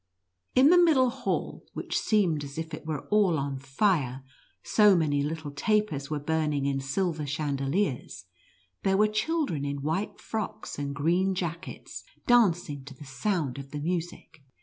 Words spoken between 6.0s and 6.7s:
were "burning